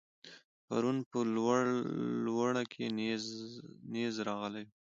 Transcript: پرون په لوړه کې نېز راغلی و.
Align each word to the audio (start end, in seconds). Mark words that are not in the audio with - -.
پرون 0.65 0.97
په 1.09 1.19
لوړه 2.27 2.63
کې 2.71 2.85
نېز 3.93 4.15
راغلی 4.27 4.63
و. 4.67 4.69